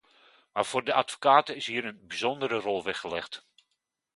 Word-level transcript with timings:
Maar 0.53 0.65
voor 0.65 0.83
de 0.83 0.93
advocaten 0.93 1.55
is 1.55 1.65
hier 1.65 1.85
een 1.85 2.07
bijzondere 2.07 2.55
rol 2.59 2.83
weggelegd. 2.83 3.45